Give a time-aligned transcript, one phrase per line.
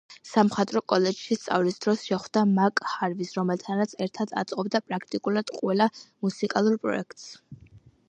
[0.27, 5.93] სამხატვრო კოლეჯში სწავლის დროს შეხვდა მიკ ჰარვის, რომელთანაც ერთად აწყობდა პრაქტიკულად ყველა
[6.27, 7.33] მუსიკალურ პროექტს.